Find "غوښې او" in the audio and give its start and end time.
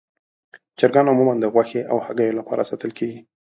1.53-1.97